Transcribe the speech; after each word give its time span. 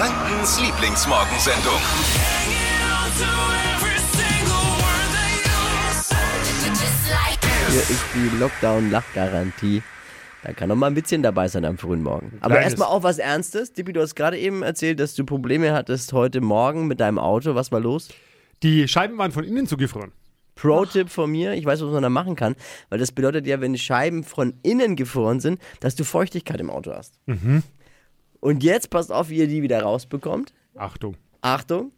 Frankens 0.00 0.58
Lieblingsmorgensendung. 0.58 1.74
Hier 7.68 7.80
ist 7.80 8.04
die 8.14 8.38
Lockdown-Lachgarantie. 8.38 9.82
Da 10.42 10.54
kann 10.54 10.70
noch 10.70 10.76
mal 10.76 10.86
ein 10.86 10.94
bisschen 10.94 11.22
dabei 11.22 11.48
sein 11.48 11.66
am 11.66 11.76
frühen 11.76 12.02
Morgen. 12.02 12.38
Aber 12.40 12.58
erstmal 12.58 12.88
auch 12.88 13.02
was 13.02 13.18
Ernstes. 13.18 13.74
Dippi, 13.74 13.92
du 13.92 14.00
hast 14.00 14.14
gerade 14.14 14.38
eben 14.38 14.62
erzählt, 14.62 15.00
dass 15.00 15.14
du 15.14 15.26
Probleme 15.26 15.74
hattest 15.74 16.14
heute 16.14 16.40
Morgen 16.40 16.86
mit 16.86 16.98
deinem 16.98 17.18
Auto. 17.18 17.54
Was 17.54 17.70
war 17.70 17.80
los? 17.80 18.08
Die 18.62 18.88
Scheiben 18.88 19.18
waren 19.18 19.32
von 19.32 19.44
innen 19.44 19.66
zugefroren. 19.66 20.12
Pro-Tipp 20.54 21.10
von 21.10 21.30
mir, 21.30 21.52
ich 21.52 21.66
weiß, 21.66 21.82
was 21.82 21.92
man 21.92 22.02
da 22.02 22.08
machen 22.08 22.36
kann, 22.36 22.56
weil 22.88 22.98
das 22.98 23.12
bedeutet 23.12 23.46
ja, 23.46 23.60
wenn 23.60 23.74
die 23.74 23.78
Scheiben 23.78 24.24
von 24.24 24.54
innen 24.62 24.96
gefroren 24.96 25.40
sind, 25.40 25.60
dass 25.80 25.94
du 25.94 26.04
Feuchtigkeit 26.04 26.58
im 26.58 26.70
Auto 26.70 26.90
hast. 26.94 27.18
Und 28.40 28.62
jetzt 28.62 28.90
passt 28.90 29.12
auf, 29.12 29.28
wie 29.28 29.36
ihr 29.36 29.48
die 29.48 29.62
wieder 29.62 29.82
rausbekommt. 29.82 30.52
Achtung. 30.74 31.16
Achtung, 31.42 31.92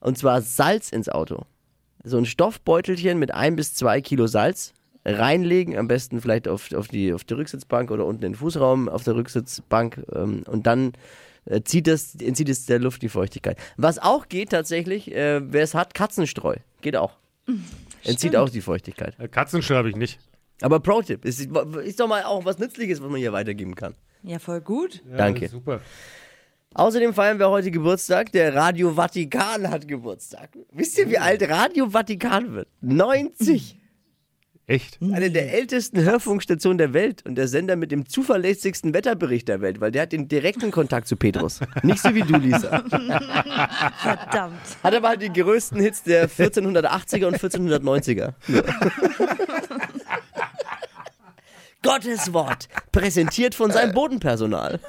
und 0.00 0.18
zwar 0.18 0.42
Salz 0.42 0.90
ins 0.90 1.08
Auto. 1.08 1.44
So 2.04 2.18
ein 2.18 2.26
Stoffbeutelchen 2.26 3.18
mit 3.18 3.34
ein 3.34 3.56
bis 3.56 3.74
zwei 3.74 4.00
Kilo 4.00 4.26
Salz 4.26 4.72
reinlegen, 5.04 5.76
am 5.76 5.88
besten 5.88 6.20
vielleicht 6.20 6.48
auf, 6.48 6.72
auf, 6.72 6.88
die, 6.88 7.12
auf 7.12 7.24
die 7.24 7.34
Rücksitzbank 7.34 7.90
oder 7.90 8.04
unten 8.06 8.24
in 8.24 8.32
den 8.32 8.38
Fußraum 8.38 8.88
auf 8.88 9.04
der 9.04 9.14
Rücksitzbank 9.16 10.04
ähm, 10.14 10.42
und 10.46 10.66
dann 10.66 10.92
äh, 11.46 11.62
zieht 11.62 11.86
das, 11.86 12.14
entzieht 12.16 12.48
es 12.48 12.66
der 12.66 12.78
Luft 12.78 13.02
die 13.02 13.08
Feuchtigkeit. 13.08 13.56
Was 13.76 13.98
auch 13.98 14.28
geht 14.28 14.50
tatsächlich, 14.50 15.12
äh, 15.12 15.40
wer 15.42 15.62
es 15.62 15.74
hat, 15.74 15.94
Katzenstreu. 15.94 16.56
Geht 16.80 16.96
auch. 16.96 17.16
Entzieht 18.04 18.36
auch 18.36 18.48
die 18.48 18.60
Feuchtigkeit. 18.60 19.18
Äh, 19.18 19.28
Katzenstreu 19.28 19.76
habe 19.76 19.90
ich 19.90 19.96
nicht. 19.96 20.18
Aber 20.60 20.80
Pro-Tipp, 20.80 21.24
ist, 21.24 21.40
ist 21.40 22.00
doch 22.00 22.08
mal 22.08 22.24
auch 22.24 22.44
was 22.44 22.58
Nützliches, 22.58 23.00
was 23.00 23.08
man 23.08 23.20
hier 23.20 23.32
weitergeben 23.32 23.74
kann. 23.74 23.94
Ja, 24.22 24.38
voll 24.38 24.60
gut. 24.60 25.02
Ja, 25.10 25.16
Danke. 25.16 25.48
Super. 25.48 25.80
Außerdem 26.74 27.14
feiern 27.14 27.38
wir 27.38 27.48
heute 27.48 27.70
Geburtstag. 27.70 28.30
Der 28.32 28.54
Radio 28.54 28.92
Vatikan 28.94 29.70
hat 29.70 29.88
Geburtstag. 29.88 30.50
Wisst 30.70 30.98
ihr, 30.98 31.08
wie 31.08 31.18
alt 31.18 31.48
Radio 31.48 31.90
Vatikan 31.90 32.52
wird? 32.52 32.68
90. 32.82 33.78
Echt? 34.68 34.98
Eine 35.00 35.30
der 35.30 35.54
ältesten 35.54 36.02
Hörfunkstationen 36.02 36.76
der 36.76 36.92
Welt 36.92 37.24
und 37.24 37.36
der 37.36 37.48
Sender 37.48 37.74
mit 37.74 37.90
dem 37.90 38.06
zuverlässigsten 38.06 38.92
Wetterbericht 38.92 39.48
der 39.48 39.62
Welt, 39.62 39.80
weil 39.80 39.90
der 39.90 40.02
hat 40.02 40.12
den 40.12 40.28
direkten 40.28 40.70
Kontakt 40.70 41.08
zu 41.08 41.16
Petrus. 41.16 41.60
Nicht 41.82 42.02
so 42.02 42.14
wie 42.14 42.20
du, 42.20 42.36
Lisa. 42.36 42.84
Verdammt. 44.02 44.60
Hat 44.82 44.94
aber 44.94 45.08
halt 45.08 45.22
die 45.22 45.32
größten 45.32 45.80
Hits 45.80 46.02
der 46.02 46.28
1480er 46.28 47.24
und 47.24 47.38
1490er. 47.38 48.34
Gottes 51.82 52.32
Wort, 52.32 52.68
präsentiert 52.90 53.54
von 53.54 53.70
seinem 53.70 53.92
Bodenpersonal. 53.92 54.80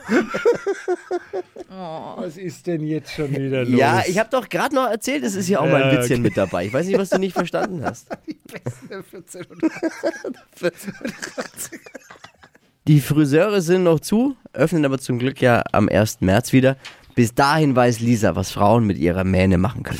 Was 1.70 2.36
ist 2.38 2.66
denn 2.66 2.84
jetzt 2.84 3.14
schon 3.14 3.30
wieder 3.30 3.64
los? 3.64 3.80
Ja, 3.80 4.04
ich 4.08 4.18
habe 4.18 4.30
doch 4.32 4.50
gerade 4.50 4.74
noch 4.74 4.90
erzählt, 4.90 5.24
es 5.24 5.36
ist 5.36 5.48
ja 5.50 5.60
auch 5.60 5.68
mal 5.68 5.84
ein 5.84 5.94
Ja, 5.94 6.02
Witzchen 6.02 6.16
okay. 6.16 6.22
mit 6.22 6.36
dabei. 6.38 6.66
Ich 6.66 6.74
weiß 6.74 6.88
nicht, 6.88 6.98
was 6.98 7.10
du 7.12 7.20
nicht 7.20 7.34
verstanden 7.34 7.86
hast. 7.86 8.08
Die 12.88 13.02
Friseure 13.02 13.62
sind 13.62 13.84
noch 13.84 14.00
zu, 14.00 14.36
öffnen 14.54 14.84
aber 14.84 14.98
zum 14.98 15.20
Glück 15.20 15.42
ja 15.42 15.62
am 15.72 15.90
1. 15.90 16.22
März 16.22 16.54
wieder. 16.54 16.76
Bis 17.14 17.36
dahin 17.36 17.76
weiß 17.76 18.00
Lisa, 18.00 18.36
was 18.36 18.50
Frauen 18.52 18.86
mit 18.86 18.98
ihrer 18.98 19.24
Mähne 19.24 19.60
machen 19.60 19.84
können. 19.84 20.00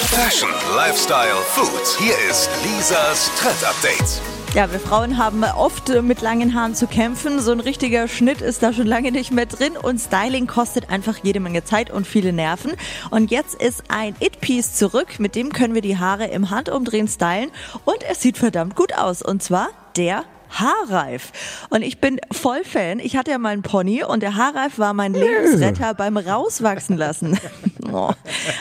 Fashion, 0.00 0.48
Lifestyle, 0.74 1.36
Food. 1.46 2.00
Hier 2.00 2.14
ist 2.28 2.50
Lisas 2.64 3.30
Trend 3.38 3.62
Update. 3.64 4.20
Ja, 4.54 4.72
wir 4.72 4.80
Frauen 4.80 5.18
haben 5.18 5.44
oft 5.44 6.02
mit 6.02 6.22
langen 6.22 6.54
Haaren 6.54 6.74
zu 6.74 6.86
kämpfen. 6.86 7.38
So 7.38 7.52
ein 7.52 7.60
richtiger 7.60 8.08
Schnitt 8.08 8.40
ist 8.40 8.62
da 8.62 8.72
schon 8.72 8.86
lange 8.86 9.12
nicht 9.12 9.30
mehr 9.30 9.44
drin 9.44 9.76
und 9.76 10.00
Styling 10.00 10.46
kostet 10.46 10.88
einfach 10.90 11.18
jede 11.22 11.38
Menge 11.38 11.64
Zeit 11.64 11.90
und 11.90 12.06
viele 12.06 12.32
Nerven. 12.32 12.72
Und 13.10 13.30
jetzt 13.30 13.54
ist 13.54 13.84
ein 13.88 14.16
It-Piece 14.20 14.74
zurück, 14.74 15.20
mit 15.20 15.34
dem 15.34 15.52
können 15.52 15.74
wir 15.74 15.82
die 15.82 15.98
Haare 15.98 16.28
im 16.28 16.48
Handumdrehen 16.48 17.08
stylen 17.08 17.50
und 17.84 17.98
es 18.10 18.22
sieht 18.22 18.38
verdammt 18.38 18.74
gut 18.74 18.94
aus. 18.94 19.20
Und 19.20 19.42
zwar 19.42 19.68
der 19.96 20.24
Haarreif. 20.50 21.32
Und 21.70 21.82
ich 21.82 21.98
bin 22.00 22.20
voll 22.32 22.64
Fan. 22.64 22.98
Ich 23.00 23.16
hatte 23.16 23.30
ja 23.30 23.38
mal 23.38 23.50
einen 23.50 23.62
Pony 23.62 24.02
und 24.04 24.22
der 24.22 24.36
Haarreif 24.36 24.78
war 24.78 24.94
mein 24.94 25.14
Lebensretter 25.14 25.94
beim 25.94 26.16
Rauswachsen 26.16 26.96
lassen. 26.96 27.38
Oh. 27.90 28.12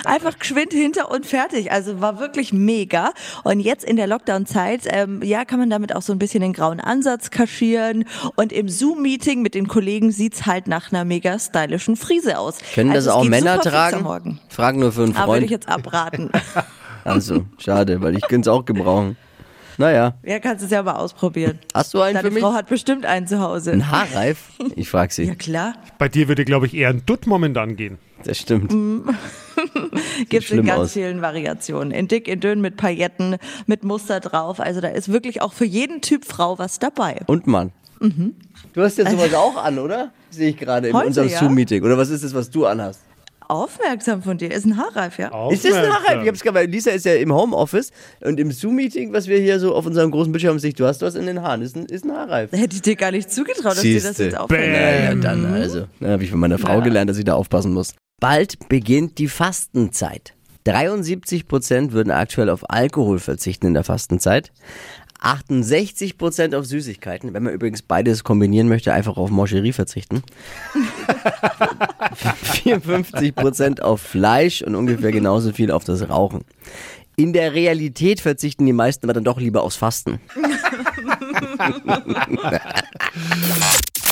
Einfach 0.06 0.40
geschwind 0.40 0.72
hinter 0.72 1.12
und 1.12 1.26
fertig. 1.26 1.70
Also 1.70 2.00
war 2.00 2.18
wirklich 2.18 2.54
mega. 2.54 3.12
Und 3.44 3.60
jetzt 3.60 3.84
in 3.84 3.98
der 3.98 4.08
Lockdown-Zeit, 4.08 4.84
ähm, 4.86 5.22
ja, 5.22 5.44
kann 5.44 5.60
man 5.60 5.70
damit 5.70 5.94
auch 5.94 6.02
so 6.02 6.14
ein 6.14 6.18
bisschen 6.18 6.40
den 6.40 6.54
grauen 6.54 6.80
Ansatz 6.80 7.30
kaschieren. 7.30 8.06
Und 8.38 8.54
im 8.54 8.70
Zoom-Meeting 8.70 9.42
mit 9.42 9.54
den 9.54 9.68
Kollegen 9.68 10.14
sieht's 10.14 10.46
halt 10.46 10.68
nach 10.68 10.94
einer 10.94 11.04
mega 11.04 11.38
stylischen 11.40 11.98
Frise 11.98 12.40
aus. 12.40 12.60
Können 12.74 12.92
also 12.92 13.10
das 13.10 13.16
es 13.18 13.22
auch 13.22 13.30
Männer 13.30 13.60
tragen? 13.60 14.04
Morgen. 14.04 14.40
Fragen 14.48 14.80
nur 14.80 14.94
für 14.94 15.04
einen 15.04 15.16
Aber 15.18 15.34
würde 15.34 15.46
ich 15.46 15.52
Freund. 15.52 15.66
jetzt 15.66 15.68
abraten. 15.68 16.32
Also, 17.04 17.46
schade, 17.58 18.02
weil 18.02 18.18
ich 18.18 18.28
könnte 18.28 18.50
es 18.50 18.54
auch 18.54 18.66
gebrauchen. 18.66 19.16
Naja, 19.78 20.16
ja, 20.24 20.40
kannst 20.40 20.64
es 20.64 20.72
ja 20.72 20.82
mal 20.82 20.96
ausprobieren. 20.96 21.60
hast 21.74 21.94
du 21.94 22.02
einen 22.02 22.16
Deine 22.16 22.28
für 22.28 22.34
mich? 22.34 22.44
Frau 22.44 22.54
hat 22.54 22.68
bestimmt 22.68 23.06
einen 23.06 23.28
zu 23.28 23.40
Hause. 23.40 23.72
Ein 23.72 23.92
Haarreif? 23.92 24.50
Ich 24.76 24.90
frag 24.90 25.12
sie. 25.12 25.24
Ja, 25.26 25.36
klar. 25.36 25.76
Bei 26.00 26.10
dir 26.10 26.28
würde, 26.28 26.46
glaube 26.46 26.66
ich, 26.66 26.74
eher 26.74 26.90
ein 26.90 27.04
Dutt 27.06 27.28
momentan 27.28 27.76
gehen. 27.76 28.00
Das 28.24 28.40
stimmt. 28.40 28.72
Gibt's 30.30 30.32
in 30.32 30.42
schlimm 30.42 30.66
ganz 30.66 30.80
aus. 30.80 30.94
vielen 30.94 31.22
Variationen. 31.22 31.92
In 31.92 32.08
dick, 32.08 32.28
in 32.28 32.40
dünn, 32.40 32.62
mit 32.62 32.78
Pailletten, 32.78 33.38
mit 33.68 33.84
Muster 33.84 34.20
drauf. 34.20 34.60
Also 34.60 34.82
da 34.82 34.88
ist 34.88 35.12
wirklich 35.12 35.42
auch 35.42 35.54
für 35.54 35.66
jeden 35.66 36.02
Typ 36.02 36.26
Frau 36.26 36.58
was 36.58 36.80
dabei. 36.80 37.22
Und 37.28 37.46
Mann. 37.46 37.72
Du 38.00 38.82
hast 38.82 38.98
jetzt 38.98 39.12
sowas 39.12 39.34
auch 39.36 39.64
an, 39.64 39.78
oder? 39.80 40.12
Sehe 40.30 40.50
ich 40.50 40.58
gerade 40.58 40.90
in 40.90 40.96
unserem 40.96 41.30
ja. 41.30 41.40
Zoom-Meeting. 41.40 41.84
Oder 41.84 41.98
was 41.98 42.10
ist 42.10 42.24
das, 42.24 42.34
was 42.34 42.50
du 42.50 42.66
anhast? 42.66 43.02
Aufmerksam 43.50 44.22
von 44.22 44.38
dir. 44.38 44.52
Ist 44.52 44.66
ein 44.66 44.78
Haarreif, 44.78 45.18
ja? 45.18 45.28
Ist 45.50 45.64
das 45.66 45.74
ein 45.74 45.80
Aufmerksam. 45.86 46.04
Haarreif? 46.06 46.22
Ich 46.24 46.28
hab's 46.30 46.42
gerade, 46.42 46.56
weil 46.56 46.68
Lisa 46.70 46.92
ist 46.92 47.06
ja 47.06 47.16
im 47.16 47.34
Homeoffice 47.34 47.92
und 48.22 48.40
im 48.40 48.52
Zoom-Meeting, 48.52 49.14
was 49.14 49.28
wir 49.28 49.40
hier 49.40 49.60
so 49.60 49.74
auf 49.76 49.86
unserem 49.86 50.12
großen 50.12 50.32
Bildschirm 50.32 50.60
sehen, 50.60 50.74
du 50.78 50.86
hast 50.86 51.02
was 51.02 51.16
in 51.16 51.26
den 51.26 51.42
Haaren. 51.42 51.62
Ist 51.62 51.76
ein, 51.76 51.86
ist 51.86 52.06
ein 52.06 52.12
Haarreif. 52.12 52.52
Hätte 52.52 52.76
ich 52.76 52.82
dir 52.82 52.96
gar 52.96 53.12
nicht 53.12 53.32
zugetraut, 53.32 53.74
dass 53.74 53.82
dir 53.82 54.02
das 54.02 54.18
jetzt 54.18 54.38
auffällt. 54.38 54.74
Ja, 54.74 55.06
ja, 55.06 55.16
dann 55.16 55.46
also. 55.46 55.86
Da 56.00 56.10
habe 56.10 56.24
ich 56.24 56.30
von 56.32 56.40
meiner 56.40 56.58
Frau 56.58 56.80
Ja. 56.80 56.84
gelernt, 56.84 57.10
dass 57.10 57.18
ich 57.18 57.26
da 57.26 57.36
aufpassen 57.36 57.74
muss. 57.74 57.94
Bald 58.20 58.68
beginnt 58.70 59.18
die 59.20 59.28
Fastenzeit. 59.28 60.34
73 60.66 61.48
Prozent 61.48 61.94
würden 61.94 62.12
aktuell 62.12 62.50
auf 62.50 62.70
Alkohol 62.70 63.20
verzichten 63.20 63.68
in 63.68 63.74
der 63.74 63.86
Fastenzeit. 63.86 64.52
68 65.20 66.18
Prozent 66.18 66.56
auf 66.56 66.66
Süßigkeiten. 66.66 67.34
Wenn 67.34 67.44
man 67.44 67.54
übrigens 67.54 67.82
beides 67.82 68.24
kombinieren 68.24 68.68
möchte, 68.68 68.94
einfach 68.94 69.18
auf 69.18 69.30
Mancherie 69.30 69.74
verzichten. 69.74 70.24
54 72.64 73.36
Prozent 73.36 73.82
auf 73.82 74.02
Fleisch 74.02 74.62
und 74.62 74.76
ungefähr 74.76 75.12
genauso 75.12 75.52
viel 75.52 75.72
auf 75.72 75.84
das 75.84 76.10
Rauchen. 76.10 76.46
In 77.16 77.34
der 77.34 77.54
Realität 77.54 78.22
verzichten 78.22 78.66
die 78.68 78.74
meisten 78.74 79.06
aber 79.06 79.14
dann 79.14 79.24
doch 79.24 79.40
lieber 79.40 79.64
aufs 79.64 79.76
Fasten. 79.76 80.20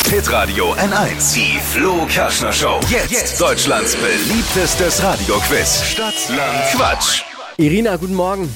Hitradio 0.10 0.74
N1. 0.74 1.34
Die 1.36 1.60
Flo 1.60 2.06
Kerschner 2.08 2.54
Show. 2.54 2.80
Jetzt, 2.90 3.40
Deutschlands 3.42 3.96
beliebtestes 3.96 5.04
Radioquiz. 5.04 5.84
Stadt, 5.84 6.16
Land, 6.30 6.72
Quatsch. 6.74 7.24
Irina, 7.58 7.96
guten 7.96 8.16
Morgen. 8.16 8.50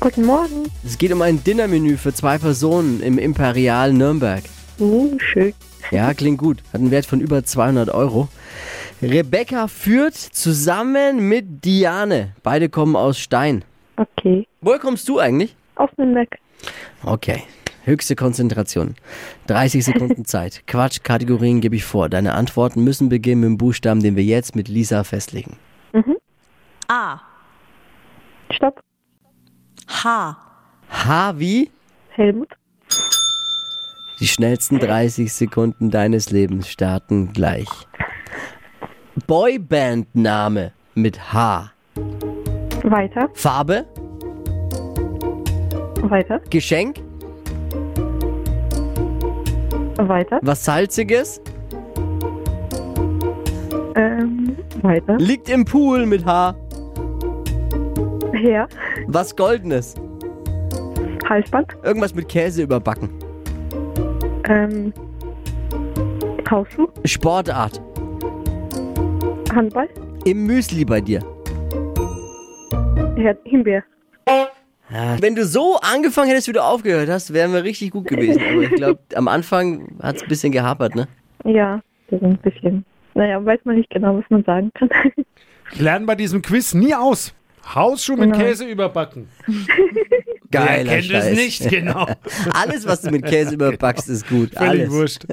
Guten 0.00 0.24
Morgen. 0.24 0.70
Es 0.84 0.96
geht 0.96 1.12
um 1.12 1.20
ein 1.20 1.44
Dinnermenü 1.44 1.98
für 1.98 2.14
zwei 2.14 2.38
Personen 2.38 3.02
im 3.02 3.18
Imperial 3.18 3.92
Nürnberg. 3.92 4.42
Uh, 4.78 5.18
schön. 5.18 5.52
Ja, 5.90 6.14
klingt 6.14 6.38
gut. 6.38 6.62
Hat 6.72 6.80
einen 6.80 6.90
Wert 6.90 7.04
von 7.04 7.20
über 7.20 7.44
200 7.44 7.90
Euro. 7.90 8.28
Rebecca 9.02 9.68
führt 9.68 10.14
zusammen 10.14 11.28
mit 11.28 11.64
Diane. 11.64 12.34
Beide 12.42 12.70
kommen 12.70 12.96
aus 12.96 13.18
Stein. 13.18 13.64
Okay. 13.96 14.46
Woher 14.62 14.78
kommst 14.78 15.08
du 15.08 15.18
eigentlich? 15.18 15.54
Aus 15.74 15.90
Nürnberg. 15.98 16.38
Okay. 17.04 17.42
Höchste 17.84 18.16
Konzentration. 18.16 18.94
30 19.48 19.84
Sekunden 19.84 20.24
Zeit. 20.24 20.62
Quatsch-Kategorien 20.66 21.60
gebe 21.60 21.76
ich 21.76 21.84
vor. 21.84 22.08
Deine 22.08 22.34
Antworten 22.34 22.82
müssen 22.82 23.08
beginnen 23.10 23.42
mit 23.42 23.48
dem 23.48 23.58
Buchstaben, 23.58 24.02
den 24.02 24.16
wir 24.16 24.24
jetzt 24.24 24.56
mit 24.56 24.68
Lisa 24.68 25.04
festlegen. 25.04 25.56
A. 26.88 27.20
Stopp. 28.50 28.80
H. 30.04 30.36
H 30.90 31.38
wie? 31.38 31.70
Helmut. 32.10 32.48
Die 34.18 34.26
schnellsten 34.26 34.80
30 34.80 35.32
Sekunden 35.32 35.90
deines 35.92 36.30
Lebens 36.30 36.68
starten 36.68 37.32
gleich. 37.32 37.68
Boyband-Name 39.28 40.72
mit 40.94 41.32
H. 41.32 41.70
Weiter. 42.82 43.30
Farbe? 43.34 43.86
Weiter. 46.02 46.40
Geschenk? 46.50 46.96
Weiter. 49.98 50.40
Was 50.42 50.64
Salziges? 50.64 51.40
Ähm, 53.94 54.56
weiter. 54.82 55.16
Liegt 55.18 55.48
im 55.48 55.64
Pool 55.64 56.06
mit 56.06 56.24
H. 56.24 56.56
Her. 58.32 58.66
Was 59.06 59.34
Goldenes? 59.34 59.94
Halsband. 61.28 61.76
Irgendwas 61.82 62.14
mit 62.14 62.28
Käse 62.28 62.62
überbacken. 62.62 63.08
Ähm, 64.48 64.92
Hausschuh. 66.50 66.88
Sportart. 67.04 67.80
Handball. 69.54 69.88
im 70.24 70.46
Müsli 70.46 70.84
bei 70.84 71.00
dir? 71.00 71.20
Ja, 73.16 73.34
Himbeer. 73.44 73.82
Wenn 75.20 75.34
du 75.34 75.44
so 75.46 75.78
angefangen 75.80 76.28
hättest, 76.28 76.48
wie 76.48 76.52
du 76.52 76.62
aufgehört 76.62 77.08
hast, 77.08 77.32
wären 77.32 77.52
wir 77.52 77.64
richtig 77.64 77.92
gut 77.92 78.06
gewesen. 78.06 78.42
Aber 78.52 78.62
ich 78.62 78.70
glaube, 78.72 78.98
am 79.14 79.26
Anfang 79.28 79.96
hat 80.02 80.16
es 80.16 80.22
ein 80.22 80.28
bisschen 80.28 80.52
gehapert, 80.52 80.94
ne? 80.94 81.08
Ja, 81.44 81.80
ein 82.10 82.38
bisschen. 82.38 82.84
Naja, 83.14 83.42
weiß 83.42 83.60
man 83.64 83.76
nicht 83.76 83.88
genau, 83.90 84.18
was 84.18 84.24
man 84.28 84.44
sagen 84.44 84.70
kann. 84.74 84.90
Ich 85.72 85.80
lerne 85.80 86.04
bei 86.04 86.14
diesem 86.14 86.42
Quiz 86.42 86.74
nie 86.74 86.94
aus. 86.94 87.34
Hausschuh 87.74 88.16
mit 88.16 88.32
Genau. 88.32 88.44
Käse 88.44 88.64
überbacken. 88.64 89.28
Geiler 90.50 90.84
Wer 90.84 90.84
kennt 90.84 91.04
Scheiß. 91.06 91.24
es 91.26 91.36
nicht, 91.36 91.70
genau. 91.70 92.06
Alles, 92.52 92.86
was 92.86 93.00
du 93.02 93.10
mit 93.10 93.24
Käse 93.24 93.54
überbackst, 93.54 94.08
ist 94.10 94.28
gut. 94.28 94.50
Völlig 94.54 94.82
Alles. 94.82 94.90
wurscht. 94.90 95.26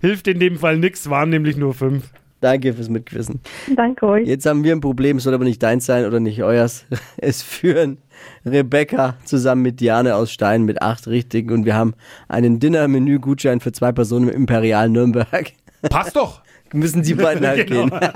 Hilft 0.00 0.28
in 0.28 0.38
dem 0.38 0.58
Fall 0.58 0.76
nichts, 0.78 1.10
waren 1.10 1.30
nämlich 1.30 1.56
nur 1.56 1.74
fünf. 1.74 2.04
Danke 2.40 2.72
fürs 2.72 2.88
Mitquissen. 2.88 3.40
Danke 3.76 4.06
euch. 4.06 4.26
Jetzt 4.26 4.46
haben 4.46 4.64
wir 4.64 4.72
ein 4.72 4.80
Problem, 4.80 5.18
es 5.18 5.24
soll 5.24 5.34
aber 5.34 5.44
nicht 5.44 5.62
deins 5.62 5.84
sein 5.86 6.06
oder 6.06 6.20
nicht 6.20 6.42
euers. 6.42 6.86
Es 7.18 7.42
führen 7.42 7.98
Rebecca 8.46 9.16
zusammen 9.24 9.60
mit 9.62 9.80
Diane 9.80 10.14
aus 10.14 10.30
Stein 10.32 10.62
mit 10.64 10.80
acht 10.80 11.06
Richtigen 11.08 11.52
und 11.52 11.64
wir 11.66 11.74
haben 11.74 11.94
einen 12.28 12.58
Dinner-Menü-Gutschein 12.60 13.60
für 13.60 13.72
zwei 13.72 13.92
Personen 13.92 14.28
im 14.28 14.34
Imperial 14.36 14.88
Nürnberg. 14.88 15.52
Passt 15.90 16.16
doch. 16.16 16.40
Müssen 16.72 17.02
die 17.02 17.14
beiden 17.14 17.46
halt 17.46 17.66
Genau. 17.68 17.86
gehen. 17.88 18.00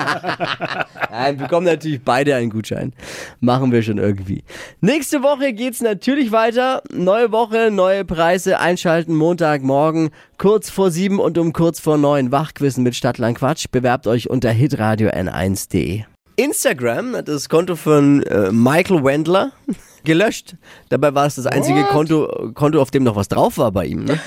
Nein, 1.10 1.36
bekommen 1.36 1.66
natürlich 1.66 2.02
beide 2.02 2.34
einen 2.34 2.50
Gutschein. 2.50 2.92
Machen 3.40 3.72
wir 3.72 3.82
schon 3.82 3.98
irgendwie. 3.98 4.42
Nächste 4.80 5.22
Woche 5.22 5.52
geht's 5.52 5.80
natürlich 5.80 6.32
weiter. 6.32 6.82
Neue 6.92 7.30
Woche, 7.32 7.70
neue 7.70 8.04
Preise. 8.04 8.58
Einschalten 8.60 9.14
Montagmorgen 9.14 10.10
kurz 10.38 10.70
vor 10.70 10.90
sieben 10.90 11.18
und 11.20 11.38
um 11.38 11.52
kurz 11.52 11.80
vor 11.80 11.98
neun. 11.98 12.32
Wachquissen 12.32 12.82
mit 12.82 12.94
Stadtland 12.96 13.38
Quatsch. 13.38 13.66
Bewerbt 13.70 14.06
euch 14.06 14.28
unter 14.30 14.50
hitradio 14.50 15.08
n1.de. 15.10 16.02
Instagram 16.36 17.14
hat 17.14 17.28
das 17.28 17.48
Konto 17.48 17.76
von 17.76 18.22
äh, 18.24 18.50
Michael 18.50 19.04
Wendler 19.04 19.52
gelöscht. 20.04 20.56
Dabei 20.88 21.14
war 21.14 21.26
es 21.26 21.36
das 21.36 21.46
einzige 21.46 21.84
Konto, 21.84 22.50
Konto, 22.54 22.82
auf 22.82 22.90
dem 22.90 23.04
noch 23.04 23.14
was 23.14 23.28
drauf 23.28 23.56
war 23.56 23.70
bei 23.70 23.86
ihm. 23.86 24.04
Ne? 24.04 24.18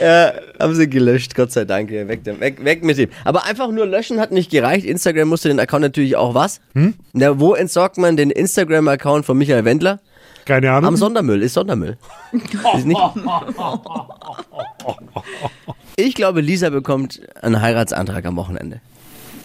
Ja, 0.00 0.32
haben 0.58 0.74
sie 0.74 0.88
gelöscht, 0.88 1.34
Gott 1.34 1.52
sei 1.52 1.64
Dank. 1.64 1.90
Weg, 1.90 2.24
weg, 2.24 2.64
weg 2.64 2.84
mit 2.84 2.98
dem. 2.98 3.10
Aber 3.24 3.44
einfach 3.44 3.70
nur 3.70 3.86
löschen 3.86 4.20
hat 4.20 4.32
nicht 4.32 4.50
gereicht. 4.50 4.84
Instagram 4.86 5.28
musste 5.28 5.48
den 5.48 5.60
Account 5.60 5.82
natürlich 5.82 6.16
auch 6.16 6.34
was. 6.34 6.60
Hm? 6.74 6.94
Na, 7.12 7.38
wo 7.38 7.54
entsorgt 7.54 7.98
man 7.98 8.16
den 8.16 8.30
Instagram-Account 8.30 9.24
von 9.24 9.38
Michael 9.38 9.64
Wendler? 9.64 10.00
Keine 10.44 10.70
Am 10.70 10.84
Ahnung. 10.84 10.96
Sondermüll, 10.96 11.42
ist 11.42 11.54
Sondermüll. 11.54 11.96
ist 12.76 12.86
nicht. 12.86 13.00
Ich 15.96 16.14
glaube, 16.14 16.40
Lisa 16.40 16.70
bekommt 16.70 17.20
einen 17.40 17.60
Heiratsantrag 17.60 18.24
am 18.26 18.36
Wochenende. 18.36 18.80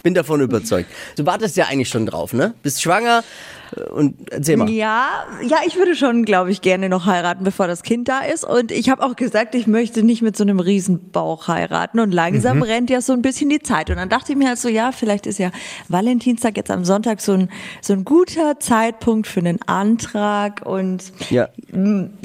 Bin 0.04 0.13
davon 0.13 0.42
überzeugt. 0.42 0.90
Du 1.18 1.25
wartest 1.25 1.57
ja 1.57 1.66
eigentlich 1.66 1.90
schon 1.90 2.06
drauf, 2.06 2.34
ne? 2.34 2.54
Bist 2.63 2.81
schwanger 2.81 3.24
und 3.94 4.31
erzähl 4.31 4.57
mal. 4.57 4.69
Ja, 4.69 5.07
ja, 5.48 5.57
ich 5.66 5.75
würde 5.75 5.95
schon, 5.95 6.25
glaube 6.25 6.51
ich, 6.51 6.62
gerne 6.62 6.89
noch 6.89 7.06
heiraten, 7.06 7.44
bevor 7.44 7.68
das 7.68 7.83
Kind 7.83 8.07
da 8.07 8.19
ist. 8.21 8.44
Und 8.44 8.71
ich 8.71 8.89
habe 8.89 9.04
auch 9.04 9.16
gesagt, 9.16 9.56
ich 9.56 9.68
möchte 9.68 10.04
nicht 10.04 10.21
mit 10.21 10.36
so 10.38 10.44
einem 10.44 10.60
Riesenbauch 10.60 11.48
heiraten. 11.48 12.00
Und 12.00 12.12
langsam 12.13 12.62
rennt 12.62 12.89
ja 12.89 13.01
so 13.01 13.13
ein 13.13 13.21
bisschen 13.21 13.50
die 13.50 13.60
Zeit. 13.60 13.89
Und 13.89 13.98
dann 13.98 14.10
dachte 14.10 14.31
ich 14.31 14.38
mir 14.38 14.48
halt 14.48 14.60
so, 14.60 14.69
ja, 14.69 14.92
vielleicht 14.92 15.27
ist 15.27 15.39
ja 15.39 15.51
Valentinstag 15.88 16.57
jetzt 16.57 16.71
am 16.71 16.86
Sonntag 16.86 17.21
so 17.21 17.33
ein, 17.33 17.50
so 17.81 17.94
ein 17.94 18.06
guter 18.06 18.60
Zeitpunkt 18.60 19.27
für 19.27 19.39
einen 19.39 19.60
Antrag. 19.66 20.62
Und 20.66 21.04
Ja. 21.30 21.50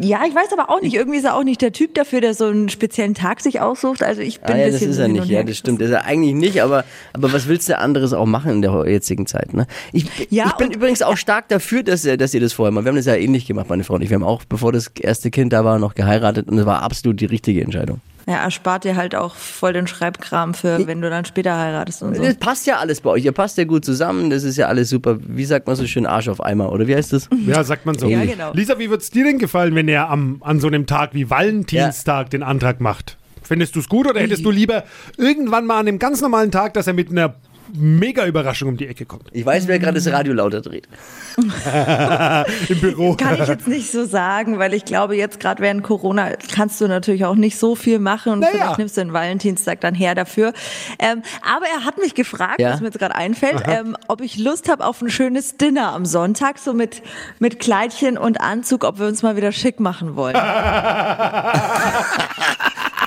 ja, 0.01 0.23
ich 0.27 0.35
weiß 0.35 0.53
aber 0.53 0.71
auch 0.71 0.81
nicht, 0.81 0.95
irgendwie 0.95 1.19
ist 1.19 1.25
er 1.25 1.35
auch 1.37 1.45
nicht 1.45 1.61
der 1.63 1.73
Typ 1.73 1.95
dafür, 1.95 2.21
der 2.21 2.35
so 2.35 2.47
einen 2.47 2.69
speziellen 2.69 3.15
Tag 3.15 3.41
sich 3.41 3.61
aussucht. 3.61 4.03
Also 4.03 4.23
ich 4.23 4.41
bin 4.41 4.51
Ah 4.51 4.55
ein 4.55 4.61
ja, 4.61 4.67
das 4.67 4.75
bisschen 4.75 4.91
ist 4.91 4.99
er 4.99 5.09
nicht, 5.09 5.27
ja, 5.27 5.43
das 5.43 5.57
stimmt. 5.57 5.81
Das 5.81 5.89
ist 5.89 5.95
er 5.95 6.05
eigentlich 6.05 6.35
nicht, 6.35 6.63
aber, 6.63 6.85
aber 7.13 7.33
was 7.33 7.49
willst 7.49 7.69
du 7.69 7.79
anderes 7.79 8.13
auch 8.13 8.27
machen 8.27 8.53
in 8.53 8.63
der 8.63 8.85
jetzigen 8.87 9.27
Zeit, 9.27 9.53
ne? 9.55 9.67
Ich, 9.93 10.07
Ja, 10.31 10.47
ich 10.47 10.53
bin 10.55 10.71
übrigens 10.71 11.03
auch 11.03 11.17
stark 11.17 11.34
dafür, 11.43 11.83
dass, 11.83 12.05
ihr- 12.05 12.17
dass 12.17 12.35
ihr 12.35 12.41
das 12.41 12.53
vorher 12.53 12.73
macht. 12.73 12.85
Wir 12.85 12.91
haben 12.91 12.97
das 12.97 13.07
ja 13.07 13.15
ähnlich 13.15 13.47
gemacht, 13.47 13.69
meine 13.69 13.85
Frau 13.85 13.95
und 13.95 14.03
ich. 14.03 14.11
Wir 14.11 14.15
haben 14.17 14.25
auch, 14.25 14.45
bevor 14.45 14.73
das 14.73 14.89
erste 15.01 15.31
Kind 15.31 15.53
da 15.53 15.65
war, 15.65 15.79
noch 15.79 15.95
geheiratet 15.95 16.49
und 16.49 16.59
es 16.59 16.67
war 16.67 16.83
absolut 16.83 17.21
die 17.21 17.27
richtige 17.27 17.63
Entscheidung. 17.63 18.01
Ja, 18.27 18.37
erspart 18.37 18.85
dir 18.85 18.97
halt 18.97 19.15
auch 19.15 19.35
voll 19.35 19.75
den 19.75 19.87
Schreibkram 19.87 20.55
für, 20.55 20.87
wenn 20.87 21.03
du 21.03 21.11
dann 21.11 21.27
später 21.27 21.59
heiratest 21.59 22.03
und 22.03 22.17
so. 22.17 22.23
Das 22.23 22.37
passt 22.37 22.67
ja 22.67 22.79
alles 22.79 23.03
bei 23.03 23.11
euch. 23.11 23.23
Ihr 23.27 23.33
passt 23.33 23.59
ja 23.59 23.65
gut 23.65 23.85
zusammen. 23.85 24.31
Das 24.31 24.45
ist 24.45 24.57
ja 24.57 24.67
alles 24.69 24.89
super. 24.89 25.19
Wie 25.21 25.45
sagt 25.45 25.67
man 25.67 25.77
so 25.77 25.87
schön, 25.87 26.07
Arsch 26.07 26.29
auf 26.29 26.43
Eimer, 26.43 26.73
oder 26.73 26.87
wie 26.87 26.97
heißt 26.97 27.13
das? 27.13 27.29
Ja, 27.47 27.63
sagt 27.65 27.85
man 27.85 27.99
so. 27.99 28.09
Ja, 28.09 28.25
genau. 28.25 28.53
Lisa, 28.55 28.79
wie 28.79 28.89
wird's 28.89 29.11
dir 29.11 29.25
denn 29.25 29.39
gefallen, 29.39 29.75
wenn 29.75 29.89
er 29.89 30.09
am, 30.09 30.39
an 30.41 30.59
so 30.59 30.69
einem 30.69 30.87
Tag 30.87 31.11
wie 31.13 31.29
Valentinstag 31.29 32.31
den 32.31 32.43
Antrag 32.43 32.81
macht? 32.81 33.19
Findest 33.43 33.77
du 33.77 33.81
es 33.81 33.91
gut 33.91 34.09
oder 34.09 34.21
hättest 34.21 34.43
du 34.43 34.51
lieber 34.51 34.85
irgendwann 35.19 35.67
mal 35.67 35.79
an 35.81 35.87
einem 35.89 35.99
ganz 35.99 36.23
normalen 36.23 36.51
Tag, 36.51 36.73
dass 36.73 36.87
er 36.87 36.95
mit 36.95 37.11
einer 37.11 37.35
mega 37.73 38.27
Überraschung 38.27 38.69
um 38.71 38.77
die 38.77 38.87
Ecke 38.87 39.07
kommt? 39.07 39.25
Ich 39.33 39.45
weiß, 39.47 39.67
wer 39.69 39.79
gerade 39.79 39.95
das 39.95 40.07
Radio 40.13 40.35
lauter 40.35 40.61
dreht. 40.61 40.89
Im 42.69 42.81
Büro. 42.81 43.15
Kann 43.15 43.41
ich 43.43 43.49
jetzt 43.49 43.67
nicht 43.69 43.91
so 43.91 44.05
sagen, 44.05 44.59
weil 44.59 44.75
ich 44.75 44.85
glaube, 44.85 45.17
jetzt 45.17 45.41
gerade 45.41 45.63
während 45.63 45.83
Corona 45.83 46.31
kannst 46.55 46.81
du 46.81 46.89
natürlich 46.89 47.25
auch 47.25 47.35
nicht 47.35 47.59
so 47.59 47.75
viel 47.75 47.99
machen 47.99 48.33
und 48.35 48.39
Naja. 48.41 48.53
vielleicht 48.53 48.79
nimmst 48.79 48.97
du 48.97 49.01
den 49.03 49.13
Valentinstag 49.13 49.81
dann 49.81 49.95
her 49.95 50.15
dafür. 50.15 50.53
Ähm, 50.99 51.23
aber 51.43 51.67
er 51.67 51.85
hat 51.85 51.99
mich 51.99 52.15
gefragt, 52.15 52.61
Ja. 52.61 52.73
was 52.73 52.81
mir 52.81 52.87
jetzt 52.89 52.99
gerade 52.99 53.15
einfällt, 53.15 53.63
ähm, 53.67 53.97
ob 54.09 54.21
ich 54.21 54.39
Lust 54.39 54.69
habe 54.71 54.85
auf 54.85 55.01
ein 55.03 55.11
schönes 55.11 55.57
Dinner 55.57 55.93
am 55.93 56.05
Sonntag, 56.07 56.59
so 56.59 56.73
mit, 56.75 57.03
mit 57.39 57.59
Kleidchen 57.61 58.19
und 58.19 58.41
Anzug, 58.41 58.85
ob 58.85 58.99
wir 58.99 59.07
uns 59.07 59.23
mal 59.23 59.37
wieder 59.37 59.53
schick 59.53 59.81
machen 59.81 60.17
wollen. 60.17 60.35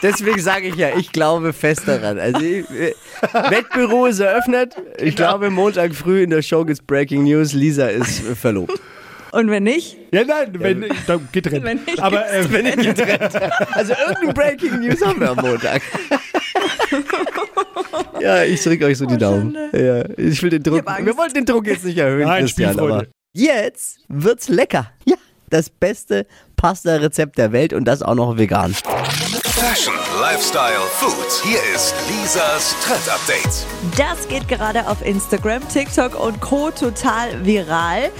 Deswegen 0.01 0.39
sage 0.39 0.67
ich 0.67 0.75
ja, 0.75 0.89
ich 0.97 1.11
glaube 1.11 1.53
fest 1.53 1.87
daran. 1.87 2.19
Also, 2.19 2.39
ich, 2.39 2.69
äh, 2.69 2.93
Wettbüro 3.49 4.05
ist 4.05 4.19
eröffnet. 4.19 4.75
Ich 4.99 5.15
glaube, 5.15 5.49
Montag 5.49 5.95
früh 5.95 6.23
in 6.23 6.29
der 6.29 6.41
Show 6.41 6.65
gibt's 6.65 6.81
Breaking 6.81 7.23
News. 7.23 7.53
Lisa 7.53 7.87
ist 7.87 8.27
äh, 8.27 8.35
verlobt. 8.35 8.79
Und 9.31 9.49
wenn 9.49 9.63
nicht, 9.63 9.97
Ja, 10.11 10.23
nein, 10.23 10.49
wenn, 10.53 10.85
da 11.05 11.19
getrennt. 11.31 11.63
Wenn 11.63 11.83
nicht 11.83 12.01
Aber 12.01 12.29
äh, 12.31 12.51
Wenn 12.51 12.65
ich 12.65 12.75
getrennt. 12.75 13.33
Also 13.71 13.93
irgendein 13.93 14.33
Breaking 14.33 14.79
News 14.79 15.05
haben 15.05 15.19
wir 15.19 15.31
am 15.31 15.37
Montag. 15.37 15.81
ja, 18.21 18.43
ich 18.43 18.63
drücke 18.63 18.85
euch 18.85 18.97
so 18.97 19.05
die 19.05 19.17
Daumen. 19.17 19.55
Ja, 19.73 20.03
ich 20.17 20.41
will 20.41 20.49
den 20.49 20.63
Druck. 20.63 20.85
Wir 20.85 21.17
wollten 21.17 21.33
den 21.33 21.45
Druck 21.45 21.67
jetzt 21.67 21.85
nicht 21.85 21.97
erhöhen, 21.97 22.27
Nein, 22.27 22.43
Christian, 22.43 22.79
aber 22.79 23.05
jetzt 23.33 23.99
wird's 24.07 24.47
lecker. 24.47 24.91
Ja, 25.05 25.15
das 25.49 25.69
beste 25.69 26.25
Pasta-Rezept 26.55 27.37
der 27.37 27.51
Welt 27.51 27.73
und 27.73 27.85
das 27.85 28.01
auch 28.01 28.15
noch 28.15 28.37
vegan. 28.37 28.75
Fashion, 29.57 29.93
Lifestyle, 30.29 30.81
Food. 30.89 31.41
Hier 31.45 31.59
ist 31.73 31.95
Lisas 32.09 32.75
Trend 32.83 33.07
Update. 33.07 33.65
Das 33.97 34.27
geht 34.27 34.49
gerade 34.49 34.85
auf 34.89 35.05
Instagram, 35.05 35.65
TikTok 35.69 36.19
und 36.19 36.41
Co. 36.41 36.69
total 36.69 37.45
viral. 37.45 38.11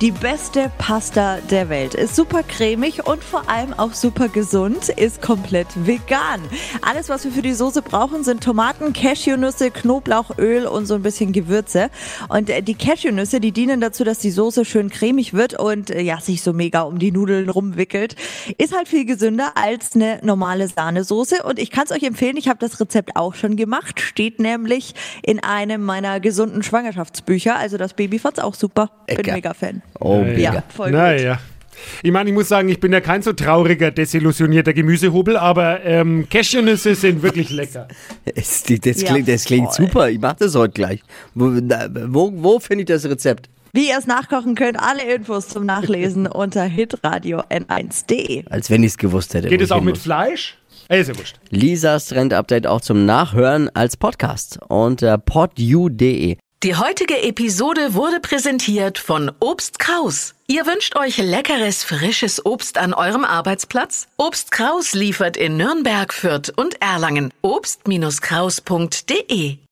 Die 0.00 0.12
beste 0.12 0.70
Pasta 0.78 1.38
der 1.50 1.68
Welt. 1.68 1.94
Ist 1.94 2.14
super 2.14 2.44
cremig 2.44 3.04
und 3.06 3.24
vor 3.24 3.50
allem 3.50 3.74
auch 3.74 3.94
super 3.94 4.28
gesund. 4.28 4.90
Ist 4.90 5.20
komplett 5.20 5.66
vegan. 5.74 6.40
Alles, 6.82 7.08
was 7.08 7.24
wir 7.24 7.32
für 7.32 7.42
die 7.42 7.54
Soße 7.54 7.82
brauchen, 7.82 8.22
sind 8.22 8.44
Tomaten, 8.44 8.92
Cashewnüsse, 8.92 9.72
Knoblauchöl 9.72 10.66
und 10.66 10.86
so 10.86 10.94
ein 10.94 11.02
bisschen 11.02 11.32
Gewürze. 11.32 11.90
Und 12.28 12.48
äh, 12.48 12.62
die 12.62 12.76
Cashewnüsse, 12.76 13.40
die 13.40 13.50
dienen 13.50 13.80
dazu, 13.80 14.04
dass 14.04 14.20
die 14.20 14.30
Soße 14.30 14.64
schön 14.64 14.88
cremig 14.88 15.34
wird 15.34 15.58
und 15.58 15.90
äh, 15.90 16.00
ja, 16.00 16.20
sich 16.20 16.42
so 16.42 16.52
mega 16.52 16.82
um 16.82 17.00
die 17.00 17.10
Nudeln 17.10 17.50
rumwickelt. 17.50 18.14
Ist 18.56 18.72
halt 18.72 18.86
viel 18.86 19.04
gesünder 19.04 19.54
als 19.56 19.96
eine 19.96 20.20
normale 20.22 20.68
Sahnesoße. 20.68 21.42
Und 21.42 21.55
ich 21.58 21.70
kann 21.70 21.84
es 21.84 21.92
euch 21.92 22.02
empfehlen, 22.02 22.36
ich 22.36 22.48
habe 22.48 22.58
das 22.58 22.80
Rezept 22.80 23.16
auch 23.16 23.34
schon 23.34 23.56
gemacht. 23.56 24.00
Steht 24.00 24.40
nämlich 24.40 24.94
in 25.22 25.40
einem 25.42 25.82
meiner 25.84 26.20
gesunden 26.20 26.62
Schwangerschaftsbücher. 26.62 27.56
Also 27.56 27.76
das 27.78 27.94
Baby 27.94 28.18
fand's 28.18 28.38
auch 28.38 28.54
super. 28.54 28.90
Bin 29.06 29.16
Lecker. 29.16 29.32
mega 29.32 29.54
Fan. 29.54 29.82
Oh, 30.00 30.16
Ja, 30.36 30.50
mega. 30.52 30.62
voll 30.74 30.90
gut. 30.90 30.98
naja. 30.98 31.38
Ich 32.02 32.10
meine, 32.10 32.30
ich 32.30 32.34
muss 32.34 32.48
sagen, 32.48 32.70
ich 32.70 32.80
bin 32.80 32.90
ja 32.92 33.02
kein 33.02 33.20
so 33.20 33.34
trauriger, 33.34 33.90
desillusionierter 33.90 34.72
Gemüsehobel, 34.72 35.36
aber 35.36 35.84
ähm, 35.84 36.26
Cashewnüsse 36.30 36.94
sind 36.94 37.22
wirklich 37.22 37.50
lecker. 37.50 37.86
Das 38.34 38.64
Ja, 38.66 38.78
klingt, 39.12 39.28
das 39.28 39.44
klingt 39.44 39.72
super. 39.74 40.08
Ich 40.08 40.18
mache 40.18 40.36
das 40.38 40.54
heute 40.54 40.72
gleich. 40.72 41.02
Wo, 41.34 41.50
wo, 42.08 42.32
wo 42.34 42.60
finde 42.60 42.82
ich 42.82 42.86
das 42.88 43.04
Rezept? 43.04 43.50
Wie 43.74 43.88
ihr 43.90 43.98
es 43.98 44.06
nachkochen 44.06 44.54
könnt, 44.54 44.80
alle 44.80 45.02
Infos 45.14 45.48
zum 45.48 45.66
Nachlesen 45.66 46.26
unter 46.26 46.64
hitradio 46.64 47.40
n1.de. 47.50 48.44
Als 48.48 48.70
wenn 48.70 48.82
ich 48.82 48.92
es 48.92 48.96
gewusst 48.98 49.34
hätte. 49.34 49.48
Geht 49.48 49.60
es 49.60 49.70
auch 49.70 49.82
mit 49.82 49.96
muss. 49.96 50.02
Fleisch? 50.02 50.56
Ey, 50.88 51.00
ist 51.00 51.08
ja 51.08 51.18
wurscht. 51.18 51.36
Lisas 51.50 52.06
Trend-Update 52.06 52.66
auch 52.66 52.80
zum 52.80 53.06
Nachhören 53.06 53.68
als 53.74 53.96
Podcast 53.96 54.58
unter 54.68 55.18
podu.de. 55.18 56.36
Die 56.62 56.74
heutige 56.74 57.22
Episode 57.22 57.94
wurde 57.94 58.20
präsentiert 58.20 58.98
von 58.98 59.30
Obst 59.40 59.78
Kraus. 59.78 60.34
Ihr 60.46 60.64
wünscht 60.64 60.96
euch 60.96 61.18
leckeres, 61.18 61.84
frisches 61.84 62.46
Obst 62.46 62.78
an 62.78 62.94
eurem 62.94 63.24
Arbeitsplatz? 63.24 64.06
Obst 64.16 64.52
Kraus 64.52 64.94
liefert 64.94 65.36
in 65.36 65.56
Nürnberg, 65.56 66.14
Fürth 66.14 66.52
und 66.56 66.80
Erlangen. 66.80 67.32
Obst-Kraus.de 67.42 69.58